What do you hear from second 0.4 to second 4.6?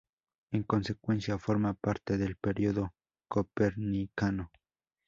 En consecuencia, forma parte del Periodo Copernicano.